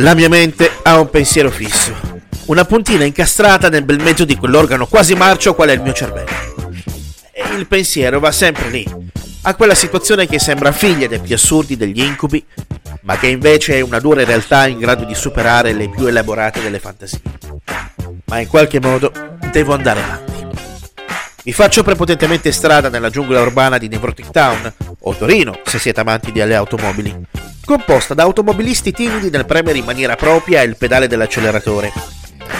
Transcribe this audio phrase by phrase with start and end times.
[0.00, 1.92] La mia mente ha un pensiero fisso,
[2.46, 6.70] una puntina incastrata nel bel mezzo di quell'organo quasi marcio qual è il mio cervello.
[7.32, 8.86] E il pensiero va sempre lì,
[9.42, 12.44] a quella situazione che sembra figlia dei più assurdi degli incubi,
[13.02, 16.78] ma che invece è una dura realtà in grado di superare le più elaborate delle
[16.78, 17.20] fantasie.
[18.26, 19.12] Ma in qualche modo
[19.50, 20.46] devo andare avanti.
[21.42, 26.30] Vi faccio prepotentemente strada nella giungla urbana di Nevrotic Town, o Torino, se siete amanti
[26.30, 27.26] delle automobili,
[27.68, 31.92] composta da automobilisti timidi nel premere in maniera propria il pedale dell'acceleratore,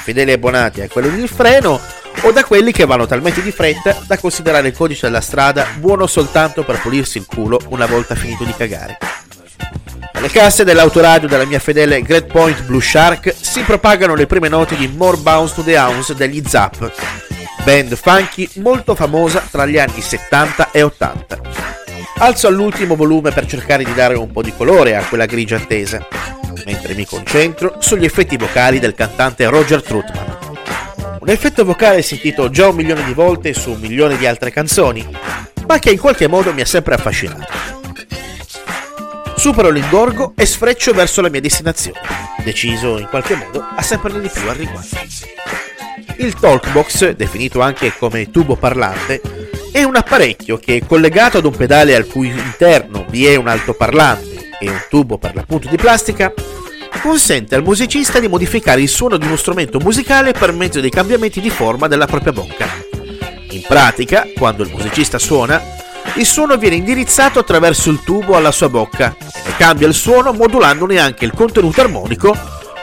[0.00, 1.78] fedeli abbonati a quello del freno
[2.22, 6.06] o da quelli che vanno talmente di fretta da considerare il codice della strada buono
[6.06, 8.96] soltanto per pulirsi il culo una volta finito di cagare.
[10.14, 14.74] Alle casse dell'autoradio della mia fedele Great Point Blue Shark si propagano le prime note
[14.74, 16.90] di More Bounce to the Hounds degli Zap,
[17.62, 21.43] band funky molto famosa tra gli anni 70 e 80.
[22.16, 26.06] Alzo all'ultimo volume per cercare di dare un po' di colore a quella grigia attesa,
[26.64, 30.38] mentre mi concentro sugli effetti vocali del cantante Roger Trutman.
[31.20, 35.06] Un effetto vocale sentito già un milione di volte su un milione di altre canzoni,
[35.66, 37.52] ma che in qualche modo mi ha sempre affascinato.
[39.36, 42.00] Supero l'ingorgo e sfreccio verso la mia destinazione,
[42.42, 44.96] deciso in qualche modo a saperne di più al riguardo.
[46.18, 49.20] Il talkbox, definito anche come tubo parlante,
[49.74, 54.50] è un apparecchio che, collegato ad un pedale al cui interno vi è un altoparlante
[54.60, 56.32] e un tubo per l'appunto di plastica,
[57.02, 61.40] consente al musicista di modificare il suono di uno strumento musicale per mezzo dei cambiamenti
[61.40, 62.68] di forma della propria bocca.
[63.50, 65.60] In pratica, quando il musicista suona,
[66.14, 71.00] il suono viene indirizzato attraverso il tubo alla sua bocca e cambia il suono modulandone
[71.00, 72.32] anche il contenuto armonico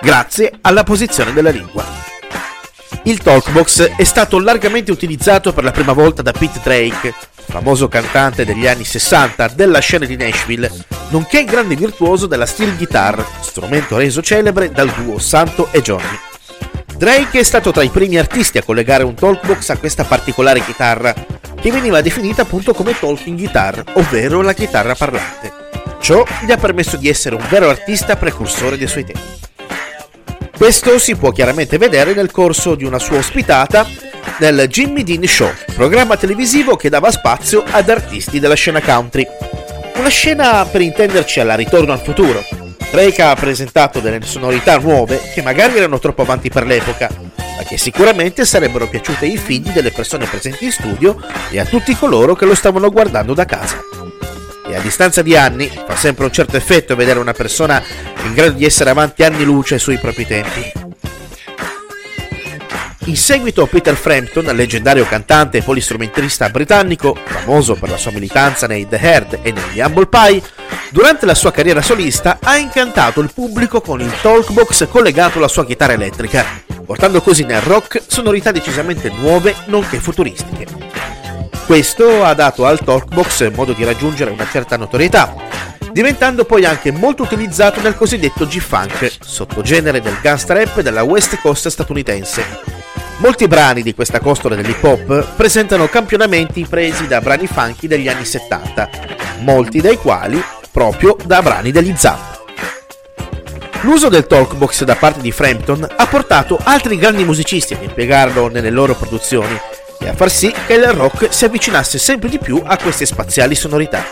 [0.00, 2.09] grazie alla posizione della lingua.
[3.04, 8.44] Il Talkbox è stato largamente utilizzato per la prima volta da Pete Drake, famoso cantante
[8.44, 10.70] degli anni 60 della scena di Nashville,
[11.08, 16.18] nonché grande virtuoso della steel guitar, strumento reso celebre dal duo Santo e Johnny.
[16.96, 21.14] Drake è stato tra i primi artisti a collegare un talkbox a questa particolare chitarra,
[21.58, 25.52] che veniva definita appunto come talking guitar, ovvero la chitarra parlante.
[26.00, 29.48] Ciò gli ha permesso di essere un vero artista precursore dei suoi tempi.
[30.60, 33.88] Questo si può chiaramente vedere nel corso di una sua ospitata
[34.40, 39.26] nel Jimmy Dean Show, programma televisivo che dava spazio ad artisti della scena country.
[39.96, 42.44] Una scena per intenderci alla ritorno al futuro.
[42.90, 47.78] Drake ha presentato delle sonorità nuove che magari erano troppo avanti per l'epoca, ma che
[47.78, 51.16] sicuramente sarebbero piaciute ai figli delle persone presenti in studio
[51.48, 53.82] e a tutti coloro che lo stavano guardando da casa
[54.70, 57.82] e a distanza di anni fa sempre un certo effetto vedere una persona
[58.24, 60.72] in grado di essere avanti anni luce sui propri tempi.
[63.04, 68.86] In seguito Peter Frampton, leggendario cantante e polistrumentalista britannico, famoso per la sua militanza nei
[68.86, 70.42] The Herd e negli Humble Pie,
[70.90, 75.66] durante la sua carriera solista ha incantato il pubblico con il talkbox collegato alla sua
[75.66, 76.44] chitarra elettrica,
[76.84, 80.79] portando così nel rock sonorità decisamente nuove nonché futuristiche.
[81.70, 85.32] Questo ha dato al Talkbox modo di raggiungere una certa notorietà,
[85.92, 91.68] diventando poi anche molto utilizzato nel cosiddetto G-Funk, sottogenere del gangsta rap della West Coast
[91.68, 92.44] statunitense.
[93.18, 98.24] Molti brani di questa costola dell'hip hop presentano campionamenti presi da brani funky degli anni
[98.24, 98.90] 70,
[99.42, 100.42] molti dei quali
[100.72, 102.38] proprio da brani degli Zap.
[103.82, 108.70] L'uso del talkbox da parte di Frampton ha portato altri grandi musicisti ad impiegarlo nelle
[108.70, 109.56] loro produzioni,
[110.00, 113.54] e a far sì che il rock si avvicinasse sempre di più a queste spaziali
[113.54, 114.04] sonorità.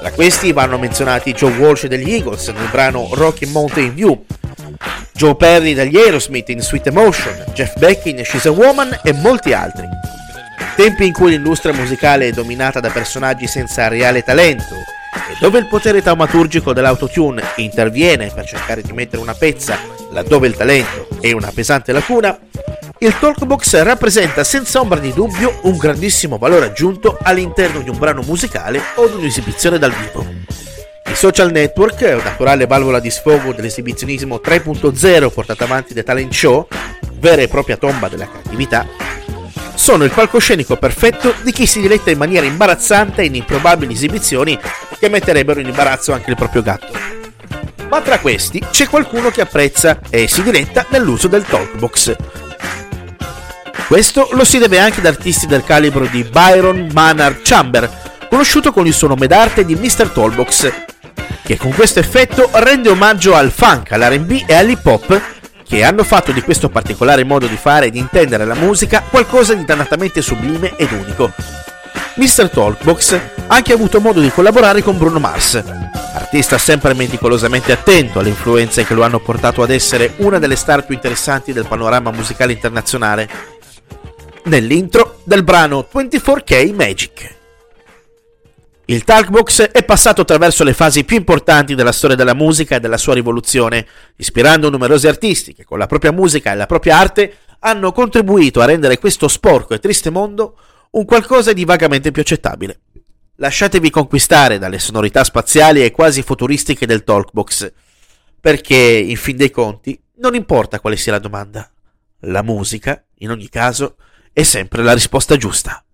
[0.00, 4.24] Tra questi vanno menzionati Joe Walsh degli Eagles nel brano Rocky Mountain View,
[5.12, 9.52] Joe Perry degli Aerosmith in Sweet Emotion, Jeff Beck in She's a Woman e molti
[9.52, 9.86] altri.
[10.74, 15.66] Tempi in cui l'industria musicale è dominata da personaggi senza reale talento e dove il
[15.66, 19.78] potere taumaturgico dell'autotune interviene per cercare di mettere una pezza
[20.10, 22.38] laddove il talento è una pesante lacuna,
[23.04, 28.22] il Talkbox rappresenta senza ombra di dubbio un grandissimo valore aggiunto all'interno di un brano
[28.22, 30.24] musicale o di un'esibizione dal vivo.
[31.06, 36.68] I social network, naturale valvola di sfogo dell'esibizionismo 3.0 portata avanti dai talent show,
[37.14, 38.86] vera e propria tomba della creatività,
[39.74, 44.56] sono il palcoscenico perfetto di chi si diletta in maniera imbarazzante in improbabili esibizioni
[44.96, 46.96] che metterebbero in imbarazzo anche il proprio gatto.
[47.88, 52.16] Ma tra questi c'è qualcuno che apprezza e si diletta nell'uso del talkbox,
[53.92, 57.90] questo lo si deve anche ad artisti del calibro di Byron Maynard Chamber,
[58.30, 60.08] conosciuto con il suo nome d'arte di Mr.
[60.08, 60.72] Tollbox,
[61.42, 65.20] che con questo effetto rende omaggio al funk, all'RB e all'hip hop
[65.68, 69.52] che hanno fatto di questo particolare modo di fare e di intendere la musica qualcosa
[69.52, 71.30] di dannatamente sublime ed unico.
[72.14, 72.48] Mr.
[72.48, 73.20] Talkbox ha
[73.54, 75.62] anche avuto modo di collaborare con Bruno Mars,
[76.14, 80.86] artista sempre meticolosamente attento alle influenze che lo hanno portato ad essere una delle star
[80.86, 83.28] più interessanti del panorama musicale internazionale,
[84.44, 87.36] nell'intro del brano 24K Magic.
[88.86, 92.96] Il Talkbox è passato attraverso le fasi più importanti della storia della musica e della
[92.96, 93.86] sua rivoluzione,
[94.16, 98.64] ispirando numerosi artisti che con la propria musica e la propria arte hanno contribuito a
[98.64, 100.58] rendere questo sporco e triste mondo
[100.90, 102.80] un qualcosa di vagamente più accettabile.
[103.36, 107.72] Lasciatevi conquistare dalle sonorità spaziali e quasi futuristiche del Talkbox,
[108.40, 111.70] perché in fin dei conti non importa quale sia la domanda,
[112.20, 113.96] la musica, in ogni caso,
[114.32, 115.84] è sempre la risposta giusta.